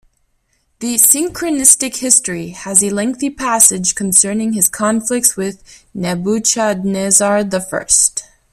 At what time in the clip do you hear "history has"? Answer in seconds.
1.97-2.81